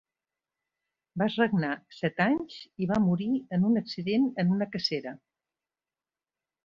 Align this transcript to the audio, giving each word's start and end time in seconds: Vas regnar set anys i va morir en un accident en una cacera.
Vas 1.21 1.35
regnar 1.41 1.73
set 1.97 2.23
anys 2.25 2.55
i 2.85 2.87
va 2.93 2.99
morir 3.05 3.29
en 3.59 3.69
un 3.71 3.83
accident 3.83 4.29
en 4.45 4.53
una 4.57 4.69
cacera. 4.77 5.15